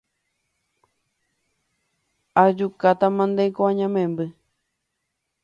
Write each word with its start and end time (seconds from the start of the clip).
Ajukátamante 2.43 3.43
ko 3.55 3.61
añamemby 3.71 4.25